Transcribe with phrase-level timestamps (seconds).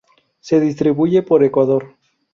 [0.39, 1.95] Se distribuye por Ecuador.